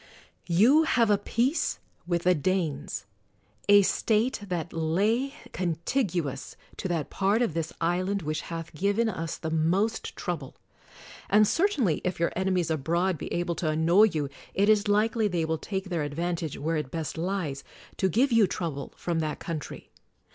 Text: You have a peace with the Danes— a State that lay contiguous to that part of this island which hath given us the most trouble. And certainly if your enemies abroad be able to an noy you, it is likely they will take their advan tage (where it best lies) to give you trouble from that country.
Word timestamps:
You 0.47 0.81
have 0.81 1.11
a 1.11 1.17
peace 1.19 1.77
with 2.07 2.23
the 2.23 2.33
Danes— 2.33 3.05
a 3.77 3.83
State 3.83 4.39
that 4.47 4.73
lay 4.73 5.35
contiguous 5.53 6.55
to 6.77 6.87
that 6.87 7.11
part 7.11 7.43
of 7.43 7.53
this 7.53 7.71
island 7.79 8.23
which 8.23 8.41
hath 8.41 8.73
given 8.73 9.07
us 9.07 9.37
the 9.37 9.51
most 9.51 10.15
trouble. 10.15 10.55
And 11.29 11.47
certainly 11.47 12.01
if 12.03 12.19
your 12.19 12.31
enemies 12.35 12.71
abroad 12.71 13.15
be 13.19 13.31
able 13.31 13.53
to 13.57 13.69
an 13.69 13.85
noy 13.85 14.05
you, 14.05 14.27
it 14.55 14.69
is 14.69 14.87
likely 14.87 15.27
they 15.27 15.45
will 15.45 15.59
take 15.59 15.89
their 15.89 16.09
advan 16.09 16.35
tage 16.37 16.57
(where 16.57 16.77
it 16.77 16.89
best 16.89 17.15
lies) 17.15 17.63
to 17.97 18.09
give 18.09 18.31
you 18.31 18.47
trouble 18.47 18.93
from 18.97 19.19
that 19.19 19.37
country. 19.37 19.91